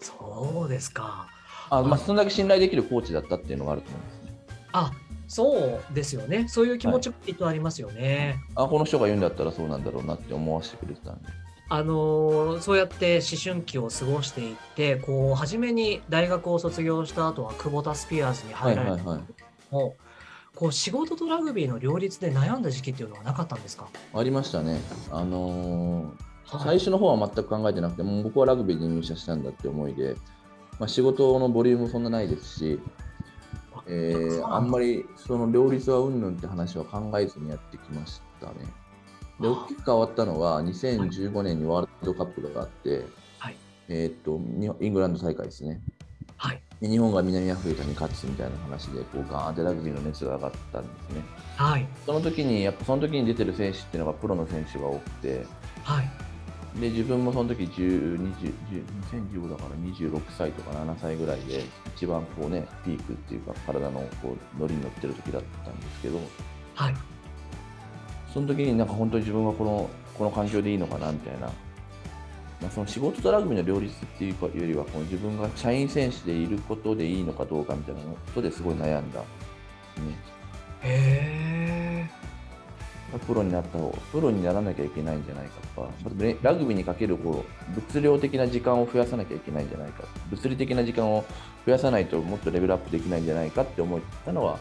[0.00, 1.28] そうですか
[1.70, 4.36] あまあ、そんだけ信頼できるコーチだったっていうのがあると思いますね。
[4.72, 4.92] あ
[5.28, 11.28] そうですよねそういう気持ちもきっとありますよね、あ、この人が言うんだったらそうなんだろうなって思わせてくれてたんで。
[11.70, 19.04] あのーそうやって思春期を過ごしていってこう初めに大学を卒業した後は久保田スピアーズにはい入られた
[19.70, 24.80] こう仕事とラグビーの両立で悩んだ時期っていうのはなかったんですか、ありましたね。
[25.12, 26.10] あのーは
[26.62, 30.16] い最初の方は全く考えてなくて、もう僕はラグビーで入社したんだって思いで、
[30.78, 32.80] まあ、仕事のボリュームそんなないですし、
[33.86, 38.54] えーあんまりその両立はうんぬんって話は考えずにやってきましたね。
[39.40, 43.04] で、大きく変わったのは、2015年にワールドカップがあって、
[43.38, 43.56] はい。
[43.88, 45.80] えーっと、にイングランド大会ですね。
[46.36, 46.62] はい。
[46.80, 51.22] で日本が南アフリカに勝つみたいな話で、こうガーンってラグビーの熱が上がったんですね。
[51.56, 51.86] はい。
[52.06, 55.44] その時に、やっぱその時に出てる選手っていうのがプロの選手が多くて、
[55.82, 56.10] はい。
[56.80, 58.84] で自分もその時10 20 10
[59.34, 61.64] 2015だから26歳とか7歳ぐらいで
[61.96, 66.20] 一番こうねピークっていうか体のこう乗りに乗ってる時だったんですけど
[66.74, 66.94] はい
[68.38, 71.50] その時になんか本当に自分はこのこの環境でいいのかなみたいな。
[72.60, 79.26] まあ、その仕事とラグビーの両立っていうよりはこの自分が社員選手でいることでいいのかどうかみたいなことですごい悩んだ、ね、
[80.82, 82.08] へ
[83.14, 85.88] えプロになった方プロにならなきゃいけないんじゃないかとか
[86.42, 91.24] ラグビーにかけるこう物量的な時間を増やさなきゃいけないんじゃないか物理的な時間を
[91.64, 94.58] 増やさないともっとレベルアップできないんじゃないかって思ったのは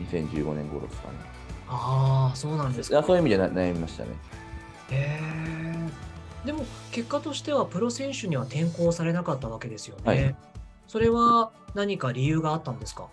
[0.00, 1.31] 2015年頃ですかね
[1.74, 3.02] ああそうなんですか。
[3.02, 4.10] そういう意味で悩みましたね。
[4.90, 10.36] へえでも結果としてはプロ選手には転向されなかったわけですよね、はい、
[10.88, 13.08] それは何か理由があったんですか？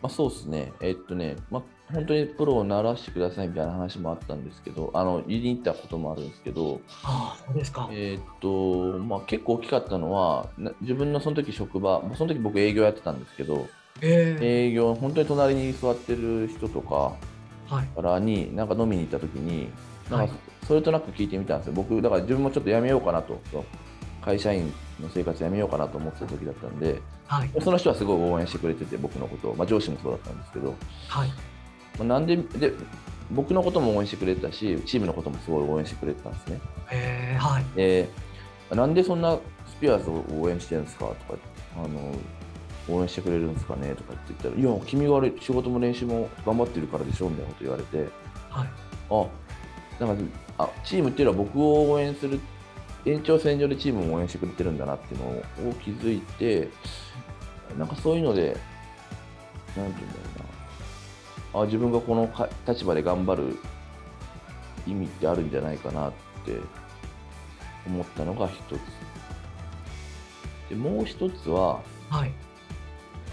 [0.00, 1.62] まあ、そうですね、えっとね、まあ、
[1.92, 10.48] 本当にプロを習わせてくださいみたいな話もあったんですけど、あの言いに行ったこともあるんですけど、あそうですか、えっとまあ、結構大きかったのは、
[10.80, 13.68] 自分のその時職場、その時僕営業やってたんですけど、
[14.00, 17.14] えー、営業、本当に隣に座ってる人とか
[17.78, 19.68] からに、なんか飲みに行った時に、
[20.10, 20.34] なんか
[20.66, 23.40] それとなく聞いてみたんですよ、僕、だから自分もちょっとやめようかなと。
[24.22, 30.74] 会社員の生活やめようかなと思ってた時だったんで、はい、その人はすごい応援してくれてて、僕のことを、まあ、上司もそうだったんですけど、
[31.08, 31.28] はい。
[31.98, 32.72] まあ、なんでで
[33.30, 36.60] 僕のことも応援してくれてたし、チームのこともすごい応援してくれてたんですね。
[36.90, 38.08] へはい、で
[38.70, 41.40] なんでそんなスピアーズを応援してるんですかとか
[41.76, 42.14] あの
[42.88, 47.98] 応援してくれるんですかねとかって言ったら、いや、君が仕事も練習も頑張ってるからでしょみたいなこと言われて、
[48.50, 48.68] はい、
[49.10, 49.26] あ
[50.04, 50.24] なんか
[50.58, 52.40] あチームっていうのは僕を応援する
[53.04, 55.26] 延長線上でチームを応援してくれてるんだなっていうの
[55.70, 56.68] を気づいて、
[57.78, 58.56] なんかそういうので、
[59.76, 60.20] なんていうんだろ
[61.54, 62.30] うな、あ自分がこの
[62.66, 63.56] 立場で頑張る
[64.86, 66.12] 意味ってあるんじゃないかなっ
[66.44, 66.56] て
[67.86, 68.80] 思ったのが一つ。
[70.68, 72.51] でもう一つは、はい、あ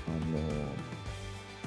[0.09, 0.39] の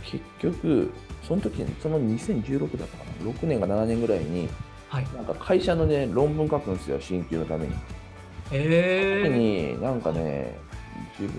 [0.05, 0.93] 結局、
[1.27, 4.49] その時に、その2016だったかな、6年か7年ぐらいに、
[4.89, 7.73] はい、なんか会社のね、論文書くんですよ、進級のために。
[7.73, 7.77] へ
[8.53, 9.75] えー。
[9.77, 10.55] に、なんかね、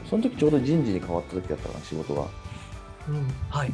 [0.10, 2.22] その時ちょうど人事に変わった時だったかな、仕事が。
[3.08, 3.74] うん、はい。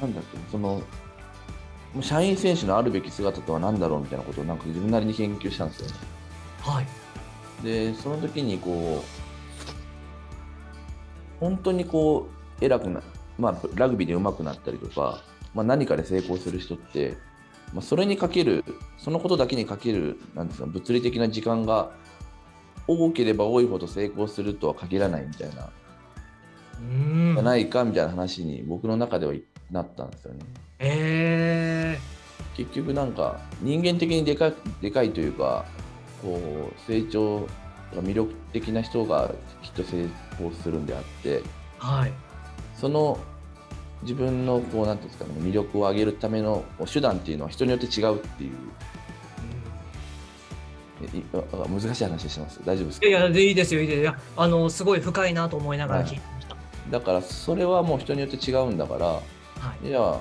[0.00, 0.82] なんだっけ、その、
[2.00, 5.94] 社員選手のあるべき姿とは何だろうみたいなことをなんか自分なりに研究したんですよね。
[6.60, 6.86] はい。
[7.64, 9.19] で、その時にこう、
[11.40, 12.28] 本当にこ
[12.60, 13.02] う、偉くな、
[13.38, 15.22] まあ、ラグビーで上手くなったりとか、
[15.54, 17.16] まあ、何かで成功する人って、
[17.72, 18.64] まあ、それにかける
[18.98, 21.92] そのことだけにかけるなんですか物理的な時間が
[22.86, 25.70] 多ければ多いほど成功するとは限らないみたいな
[27.34, 29.34] じゃないかみたいな話に僕の中では
[29.70, 30.40] なったんですよね。
[30.78, 34.50] えー、結局なんか人間的にでか
[34.80, 35.66] でかいというか
[36.22, 40.08] こう成長が魅力的な人がきっと成
[40.40, 41.42] 功するんであって、
[41.78, 42.12] はい、
[42.76, 43.18] その
[44.02, 48.52] 自分のこうなんていうんですかね魅力を上げるための手段っていうのは人によって違うっていう。
[51.02, 52.60] うん、難しい話してます。
[52.64, 53.06] 大丈夫ですか？
[53.06, 54.14] いやいいですよいいですよ。
[54.36, 59.22] あのすごい深いなと思いながら聞いてました、はい、だからそれはもう人によって違うんだから、は
[59.82, 60.20] い、いや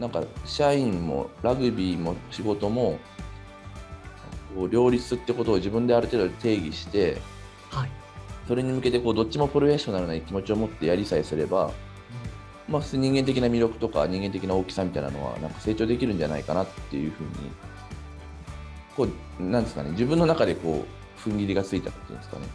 [0.00, 2.98] なんか社員もラグビーも仕事も
[4.56, 7.18] こう両立ってことを自分である程度定義して、
[7.70, 7.90] はい、
[8.50, 11.70] それに向けてこうどっちもプロフェッショナルな気持ちを持ってやりさえすれば
[12.66, 17.30] まあ、人間的な魅力とか人間的な大きさみたいなのはなんか成長できるんじゃないかなっていうふうに
[18.96, 19.08] こ
[19.38, 22.46] うなんですかね自分の中でこう踏ん切りがついたっていうんですかね。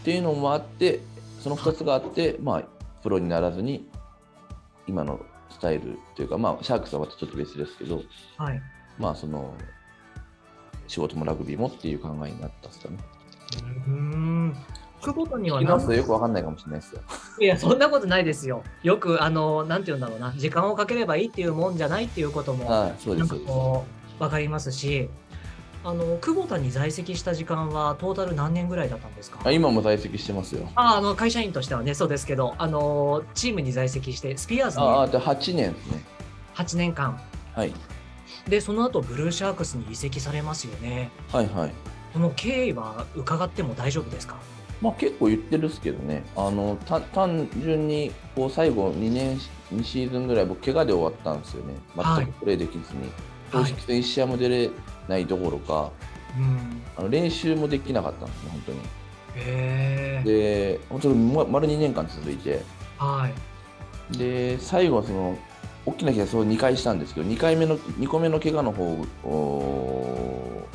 [0.00, 1.00] っていうのもあって
[1.40, 2.62] その2つがあって、まあ、
[3.02, 3.86] プロにならずに
[4.86, 8.02] 今のスタイルというか、まあ、シャークスはまたちょっと別ですけど、
[8.38, 8.60] はい、
[8.98, 9.54] まあその
[10.86, 12.96] 仕事もラグビーもっていう考えになったっすかね。
[13.86, 14.56] うん。
[15.02, 15.86] くことには聞きます？
[15.86, 17.00] とよくわかんないかもしれないですよ。
[17.40, 18.62] いや、そんなことないですよ。
[18.82, 23.34] よく、あの、なんて言うんだろうな、時間をかければいいっていうもんじゃないっていうことも、はい、そうです
[24.18, 25.10] わかりますし、
[25.86, 29.40] あの久保田に在籍した時間はトータル何年ぐらいだったんですか？
[29.44, 30.66] あ今も在籍してますよ。
[30.76, 36.02] ああの会社員としてはねそうですけどあのチームに在籍してスピアーズにああ8年ですね。
[36.54, 37.20] 8年間。
[37.54, 37.72] はい
[38.48, 41.10] でその後ブルーシャークスに移籍されますよね。
[41.32, 41.72] はいはい。
[42.12, 44.36] この経緯は伺っても大丈夫ですか？
[44.80, 46.76] まあ、結構言ってるっすけどね、あの
[47.14, 49.38] 単純にこう最後2年、
[49.72, 53.10] 2シーズンぐらい、僕、怪我で終わったんですよね、全くプレーできずに、
[53.50, 54.70] 公式戦1試合も出れ
[55.08, 55.90] ないどころか、
[56.98, 58.78] あの練習もできなかったんですね、本当に。
[59.36, 62.60] へで、本当に丸2年間続いて、
[62.98, 63.30] は
[64.12, 65.38] い、で最後はその、
[65.86, 68.84] 大きな怪我そう2回したんですけど、2回目の、2個目の怪我の方
[69.24, 70.66] を、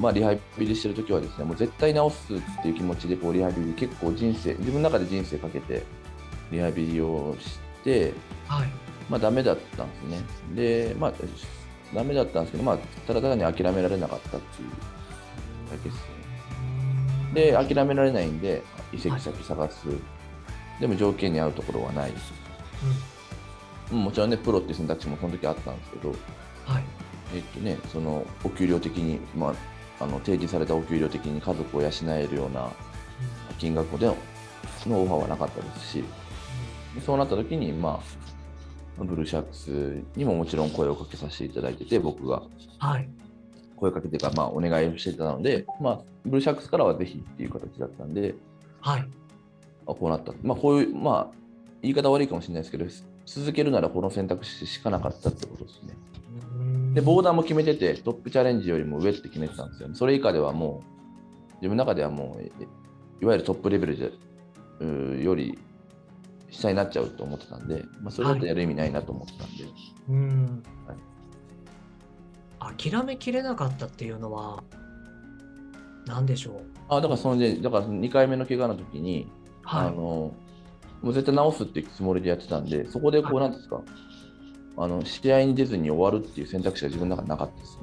[0.00, 5.82] まあ、リハビリしてるときはですね、もう絶対治すっていう気持ちでこうリハビリ結構人生、自分の中で人生かけて
[6.50, 8.14] リハビリをして、
[8.46, 8.68] はい、
[9.10, 10.22] まあダメだったんですね。
[10.54, 11.12] で、まあ、
[11.94, 14.70] ダメだったんですけど、まあ、ただ単に諦められなかったっていう
[15.70, 16.02] だけですね。
[17.34, 19.86] で、諦められないんで、移籍先探す。
[20.80, 22.12] でも条件に合うところはない。
[23.90, 26.84] もちろんね、プロっていう選択肢もその時あったんですけど、はい。
[27.34, 29.54] えっとね、そのお給料的に、ま
[30.00, 32.70] あ、あの提示されたお給料的に家族を養えるような
[33.58, 34.16] 金額での
[34.86, 36.04] のオファーはなかったですし、
[36.94, 38.00] でそうなった時に、ま
[39.00, 42.42] あ、ブルーシャークスにももちろん声をかけさせていただいてて、僕が
[42.78, 43.08] はい。
[43.76, 48.34] 声かけてか、まあ、お願いをしてたので、まあ、ブルーシャークスからはぜひっていう形だったんで、
[48.80, 49.08] はい。
[49.86, 50.32] あこうなった。
[50.42, 51.36] まあ、こういう、まあ、
[51.82, 52.86] 言い方悪いかもしれないですけど、
[53.28, 55.94] 続けるならこの選択肢しかなかったってことですね。
[56.94, 59.94] で、ボーダーも決めてて、トップチャレンジよりも上って決めてたんですよ、ね。
[59.94, 60.82] それ以下ではも
[61.50, 62.50] う、自分の中ではもう、え
[63.20, 63.86] いわゆるトップレベ
[64.80, 65.58] ルより
[66.50, 69.64] 下になっちゃうと思ってたんで、まあ、それだとやる意味ないなと思ってたんで、
[70.08, 70.62] うん。
[72.58, 74.62] 諦めきれなかったっていうのは、
[76.06, 76.62] 何でしょう？
[76.88, 79.30] あだからそので、だから2回目の怪我の時に、
[79.64, 79.94] あはい。
[79.94, 80.32] の
[81.02, 83.80] もう絶対治すっていうつもりでやってたんで、そこでこう、はいなんですか、
[84.76, 87.82] あの試合に出ずに終わるっていう選択肢が自分の中になかったですね。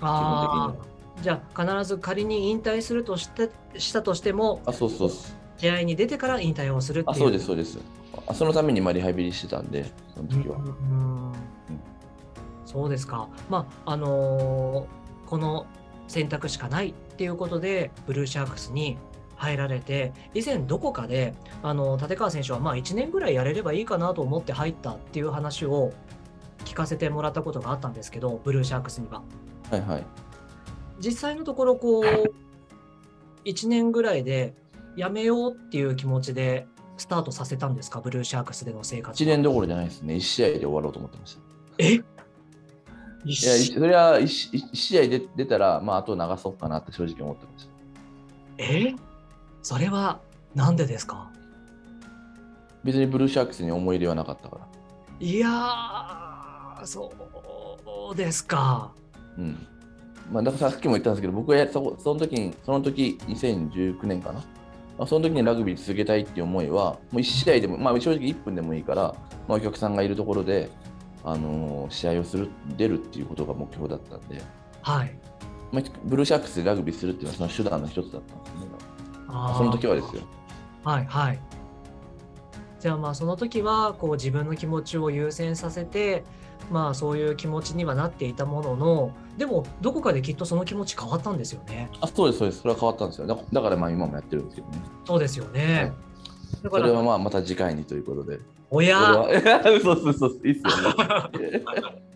[0.00, 0.74] あ。
[1.22, 5.10] じゃあ必ず仮に引退するとしてしたとしてもあ、そうそう。
[5.56, 7.16] 試合に出てから引退をするっていう。
[7.16, 7.78] あ、そうです、そうです。
[8.26, 10.56] あそのためにまあリハビリしてたんで、その時は。
[10.56, 11.32] うん
[12.64, 13.28] そうですか。
[13.48, 15.66] まああのーこの
[16.06, 18.96] 選択しかないっていうことでブルーシャークスに
[19.38, 25.92] 入られて以前どこかであの立川選手はまあ1年ぐらいやれればいいかなと思って入ったっていう話を
[26.64, 29.22] 聞かせてもらったことがあったんですけどブルーシャークスには。
[29.70, 30.06] はいはい。
[31.00, 32.04] 実際のところこう
[33.44, 34.54] 1年ぐらいで
[34.96, 38.00] やめようっていう気持ちでスタートさせたんですか？
[38.00, 40.14] ブルーシャークスでの生活1年どころじゃないですね。
[40.14, 41.40] 1試合で終わろうと思ってました。
[41.78, 41.92] え？
[43.24, 47.70] いや、いそれは 1, 試合で出たら、まあ、あと流そうかなって正直思ってました。
[48.58, 48.94] え？
[49.68, 50.20] それは
[50.54, 51.30] なんでですか？
[52.84, 54.66] 別にブルーシャークスに思い入れはなかったから。
[55.20, 57.12] いやーそ
[58.14, 58.92] うですか
[59.36, 59.66] うん。
[60.32, 64.40] まあ、だからさっきも言ったんですけど、僕はやそこその時に、その時2019年かな？
[64.96, 69.14] まあ、その時にラグビー続けたいっていう思いは、もう1試合でも、まあ、正直1分でもいいから、
[69.46, 70.70] まあ、お客さんがいるところで、
[71.24, 74.40] あのー試合をする、出るっていうことが目標だったんで、
[74.80, 75.14] はい
[75.72, 78.87] まあ、ブルーシャークスでラグビーするっていうのはその手段の一つだったんですね。
[79.28, 80.22] その時はですよ。
[80.84, 81.40] はいはい
[82.80, 86.22] じゃあまあその時はこう自分の気持ちを優先させて
[86.70, 92.60] まあそういう気持ちにはなっていたもののでもどこかできっとその気持ち変わったんですよねあ、そうです、そうです。
[92.60, 93.26] それは変わったんですよ。
[93.26, 94.78] だだからまあ今もやってるんですけどね。
[95.04, 95.92] そうですよね、
[96.62, 98.38] だからそれはまあまた次回にということで。
[98.70, 98.98] おや
[99.82, 101.64] そうそうそう、いいっすよね。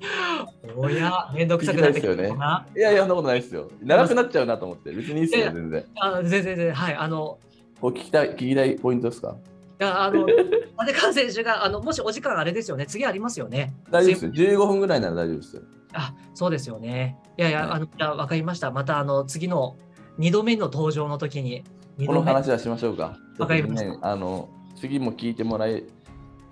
[0.77, 3.71] おやめんどくさくなってきたな、いやいや、そんなことないですよ。
[3.83, 4.91] 長くなっちゃうなと思って。
[4.93, 5.85] 別にいいっすよ、全然。
[6.01, 7.39] あ全然全然はいあの
[7.81, 9.37] こう聞きたい、聞きたいポイントですか？
[9.81, 10.27] いやあの
[10.87, 14.33] 立川選手があのもしお時間あれですよね次ありますよね大丈夫ですよ。
[14.33, 15.63] 15分ぐらいなら大丈夫ですよ。
[15.95, 17.19] あそうですよね。
[17.37, 18.71] いやいや、はいあのじゃあ分かりました。
[18.71, 19.77] またあの次の
[20.19, 21.65] 2度目の登場の時に、
[21.97, 23.17] 二この話はしましょうか。
[23.39, 25.85] わかりましたあの次も聞いてもらい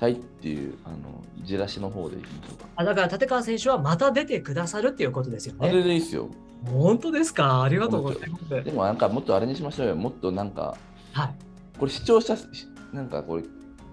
[0.00, 0.96] たいっていう、あの、
[1.44, 2.66] じらしの方でいきましょうか。
[2.76, 5.82] あだから立川選手はまた出てくださるっていうことですよあれね。
[5.84, 6.28] でいいっすよ。
[6.64, 7.62] 本当ですか？
[7.62, 8.64] ありがとうございます。
[8.64, 9.96] でもなんかもっとあれにしましょうよ。
[9.96, 10.76] もっとなんか、
[11.12, 11.34] はい、
[11.78, 12.46] これ視聴者、し
[12.92, 13.44] なんかこれ、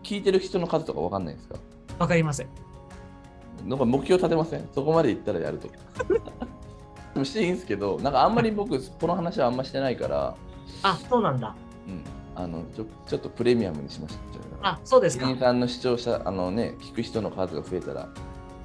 [0.04, 1.56] 聞いてる人の数とかわかんないですか？
[2.00, 2.46] わかります。
[3.65, 4.67] なんか目標立てません？
[4.74, 5.67] そこまでいったらやると。
[7.13, 10.36] でもしていいんですけど、なんかあんまり僕、この話はあんましてないから、
[10.84, 11.56] あそうなんだ。
[11.88, 12.04] うん、
[12.39, 14.21] あのちょちょっとプレミアムにしました。
[14.62, 15.36] あそうですか。
[15.39, 18.08] さんの視聴者、あのね、聞く人の数が増えたら、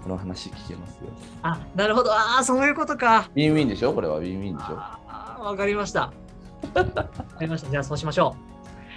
[0.03, 1.11] この話聞けますよ。
[1.43, 2.11] あなるほど。
[2.13, 3.31] あそういうことか。
[3.35, 3.95] ウィンウィンでしょ？
[3.95, 4.75] これはウィンウィンでしょ？
[4.77, 6.13] あわかりました。
[6.75, 6.93] わか
[7.41, 7.71] りました。
[7.71, 8.37] じゃあそうしましょ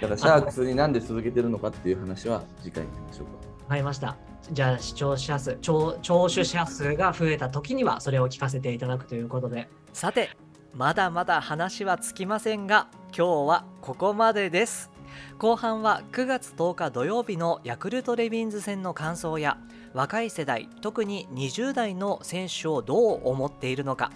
[0.00, 3.32] だからシャークスになんで続けてるのかっていう話は次回にしましょうか。
[3.32, 3.62] う。
[3.62, 4.16] わかりました。
[4.52, 9.68] じゃあ視聴者数、聴聴取者数が増えた時にはそれを聞かせていただくということで。
[9.92, 10.30] さて
[10.74, 14.90] まだまだ話はつきませんが今日はここまでです。
[15.38, 19.56] 後半は9月10日土曜日のヤクルトレビンズ戦の感想や
[19.94, 24.10] 若い世代特に20代の選手をどう思っているのか。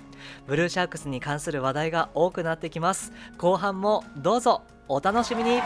[0.46, 3.12] ブルーシャークスに関する話題が多くなってきます。
[3.38, 5.60] 後半もどうぞお楽しみに。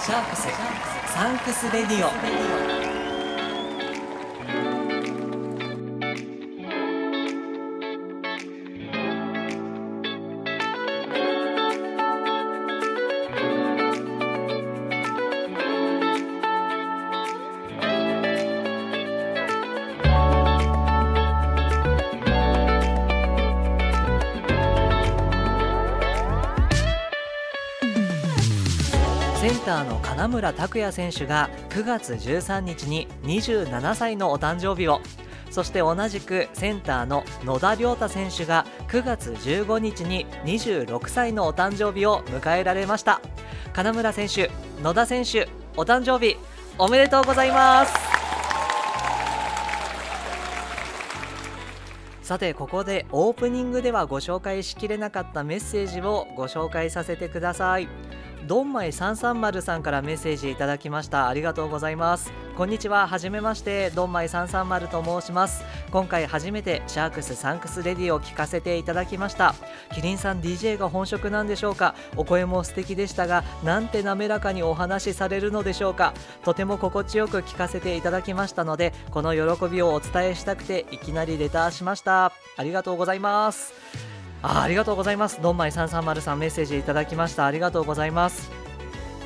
[0.00, 0.48] シャークス
[1.12, 2.65] サンクスレディオ。
[29.76, 35.00] ターの金村拓哉選手が9月13日に27歳のお誕生日を。
[35.50, 43.20] そして同じくセンターの野田亮太選手が9月15日に26歳のお誕生日を迎えられました。
[43.74, 44.50] 金村選手
[44.82, 46.36] 野田選手お誕生日
[46.78, 47.92] おめでとうございます。
[52.22, 57.88] さてここでオープニングではご紹介しきれなかったメッセージをご紹介させてください。
[58.46, 61.28] ドンマイ330さんからメッセージいただきました。
[61.28, 62.30] ありがとうございます。
[62.56, 63.08] こんにちは。
[63.08, 63.90] はじめまして。
[63.90, 65.64] ドンマイ330と申します。
[65.90, 69.56] 今回初めてシャークスサンクスレディオを聞かせていただきました。
[69.92, 71.96] キリンさん DJ が本職なんでしょうか？
[72.16, 76.14] お声も素敵でしたがなんて滑らかにお話しされるのでしょうか？
[76.44, 82.32] とても心地よく聞かせていただきましたのでこの喜びをお伝えしたくていきなりレターしました。
[82.56, 84.15] ありがとうございます。
[84.48, 85.40] あありがとうございます。
[85.42, 87.46] ドンマイ330さんメッセージいただきました。
[87.46, 88.48] ありがとうございます。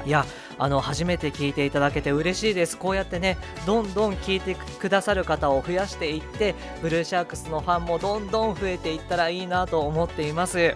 [0.07, 0.25] いや
[0.57, 2.79] あの初めて聞いていただけて嬉しいです。
[2.79, 10.75] こうやってねどんどん聞いてくださる方を増やしていってブルーシャークスのファンもどんどん増えていったらいいなと思っています。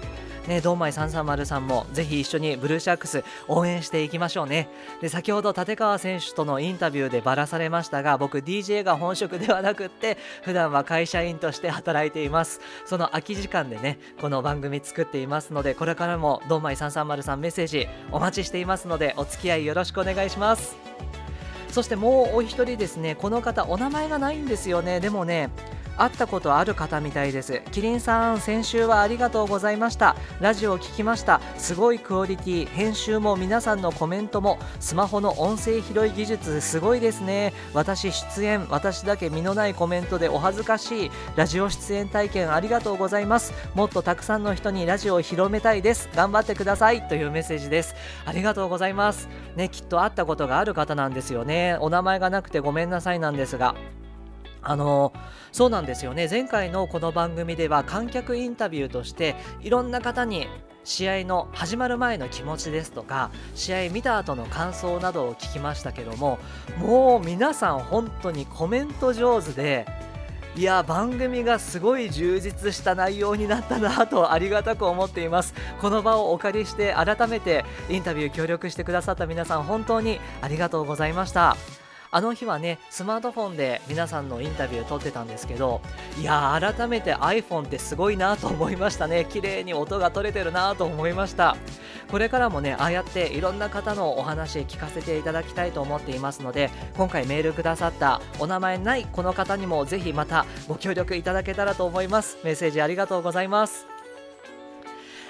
[0.48, 4.68] ね、ドンマイ330さんもぜひ一緒にブルーシャークス応援していきましょうね。
[5.00, 12.60] で先ほど立川選手とのインタビューでばらされましたが僕 DJ が本職ではなくって普段は会社員として働いています。
[12.84, 20.76] その空き時間でねこの番組作っていますのでこれからもドンマイ330さんメッセージお待ちしていますのでお付き合いよろしくお願いします。
[21.70, 25.00] そしてもうお一人ですねこの方お名前がないんですよね。
[25.00, 25.48] でもね
[25.96, 27.62] 会ったことある方みたいです。
[27.72, 30.16] キリンさん先週はありがとうございました。
[30.40, 31.40] ラジオを聞きました。
[31.56, 37.52] すごいクオリティ編集も皆さんのコメントもスマホの音声拾い技術すごいですね。
[37.72, 41.10] 私出演私だけ身のないコメントでお恥ずかしい。
[41.36, 43.52] ラジオ出演体験ありがとうございます。
[43.74, 46.08] もっとたくさんの人にラジオを広めたいです。
[46.14, 47.06] 頑張ってください。
[47.08, 47.94] というメッセージです。
[48.24, 49.28] ありがとうございます。
[49.56, 51.76] ねきっと会ったことがある方なんですよね。
[51.80, 53.74] お名前がなくてごめんなさいなんですが。
[54.64, 55.12] あの
[55.52, 56.26] そうなんですよね。
[56.28, 60.48] 前回のこの番組では観客インタビューとしていろんな方に
[60.84, 66.38] 試合の始まる前の気持ちですとか試合見た後の感想などを聞きましたけども
[66.78, 69.86] もう皆さん本当にコメント上手で
[70.56, 75.52] いや番組がすごい充実した内容になったなとありがたく思っています。
[75.80, 81.56] この場をお借りして改めてインタビュー協力してくださった皆さん本当にありがとうございました。
[82.14, 85.80] あの日はねスマートフォンで皆さんのインタビュー撮ってたんですけど
[86.16, 89.26] いやー改めて iPhone ってすごいなと思いましたね。
[89.28, 91.56] 綺麗に音が取れてるなと思いました。
[92.08, 102.38] これからもねああやっていろんな方のお話聞かせていただきたいと思っていますので今回メールくださったお名前ないこの方にもぜひまたご協力いただけたらと思います。
[102.44, 103.93] メッセージありがとうございます。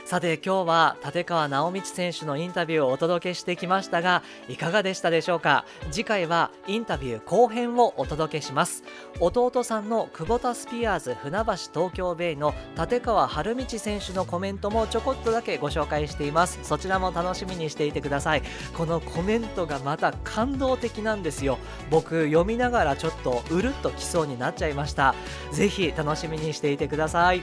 [0.04, 5.64] さて今日は立川直道選手のインタビューをお届けしてきましたがいかがでしたでしょうか？
[5.90, 8.84] 次回はインタビュー後編をお届けします。
[9.18, 16.58] 弟さんの久保田スピアーズ船橋東京ベイの立川春道選手のコメントもちょこっとだけご紹介しています。
[16.62, 18.42] そちらも楽しみにしていてください。
[18.76, 21.58] このコメントがまた感動的なんですよ。
[21.90, 25.14] 僕読みながらちょっとうるっときそうになっちゃいました。
[25.50, 27.40] ぜひ楽しみにしていてください。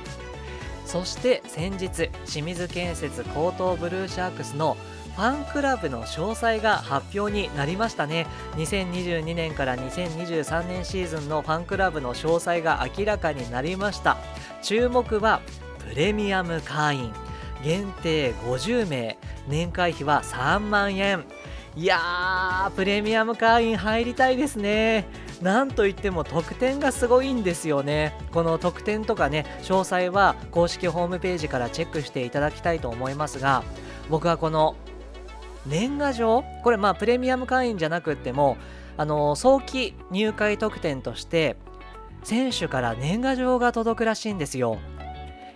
[0.86, 4.76] そして先日清水建設高等ブルーシャークスの
[5.16, 8.28] ファンクラブの詳細が発表になりましたね。
[8.56, 14.18] 2022年から2023年シーズンのファンクラブの詳細が明らかになりました。
[14.62, 15.42] 注目は
[15.90, 17.14] プレミアム会員。
[17.64, 19.18] 限定50名。
[19.48, 21.26] 年会費は3万円。
[21.76, 25.06] いやープレミアム会員入りたいですね。
[25.42, 28.16] なんといっても特典がすごいんですよね。
[28.32, 33.64] この特典とかね詳細は公式ホームページからチェックしていただきたいと思いますが
[34.10, 34.76] 僕はこの
[35.66, 38.58] 年賀状これまあプレミアム会員じゃなくっても
[38.98, 41.56] あの早期入会特典として
[42.24, 44.78] 選手から年賀状が届くらしいんですよ。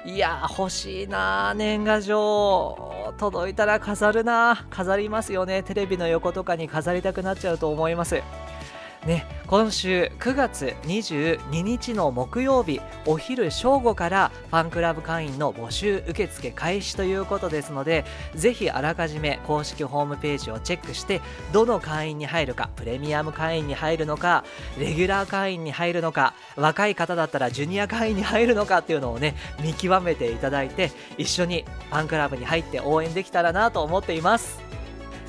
[0.04, 3.14] いや欲しいな年賀状。
[3.18, 4.66] 届いたら飾るな。
[4.70, 5.64] 飾りますよね。
[5.64, 8.22] テレビの横とかに飾りたくなっちゃうと思います。
[9.06, 18.04] ね、今週9月22日の木曜日お昼正午からファンクラブ会員の募集受付開始ということですので
[18.34, 21.22] ぜひあらかじめ公式ホームページをチェックして
[21.54, 24.44] どの会員に入るかプレミアム会員に入るのか
[24.80, 30.90] レギュラー会員に入るのか若い方だったらジュニア会員に入るのかっていうのをね見極めていただいて
[31.20, 34.65] 一緒にファンクラブに入って応援できたらなと思っています。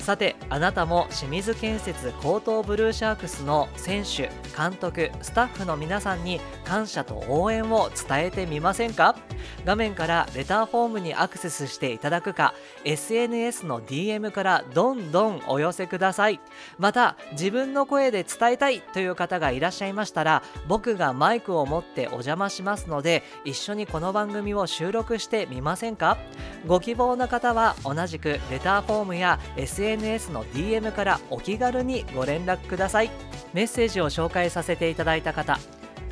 [0.07, 9.17] さてあなたも清水建設高等ブルーシャークスの選手監督スタッフの皆さんに感謝と応援を伝えてみませんか？
[9.65, 12.53] 画面からレターフォームにアクセスしていただくか
[12.85, 16.39] SNS の DM からどんどんお寄せください。
[16.77, 26.17] また自分の声で伝えたいという方がいらっしゃいましたら僕がマイクを持ってお邪魔しますので一緒にこの番組を収録してみませんか？
[26.65, 33.11] ご希望の方は同じくレターフォームや SNS SNS の DM からお気軽にご連絡ください。
[33.53, 35.57] メッセージを紹介させていただいた方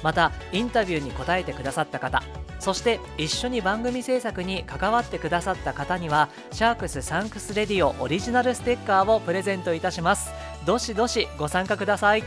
[0.04, 2.24] またインタビューに答えてくださった方
[2.60, 10.32] そして一緒に番組制作に関わってくださった方にはシャークスサンクスレディオオリジナルステッカーをプレゼントいたします。
[10.66, 12.24] どしどしご参加ください。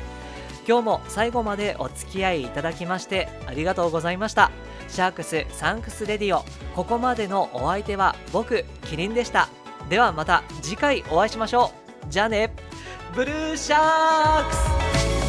[0.69, 4.53] 今日も最後までお付き合いいただきましてありがとうございました。
[4.89, 6.45] シャークスサンクスレディオ
[6.77, 9.49] ここまでのお相手は僕キリンでした。
[9.89, 11.73] ではまた次回お会いしましょ
[12.07, 12.07] う。
[12.11, 12.53] じゃあね。
[13.15, 15.28] ブルーシャークス。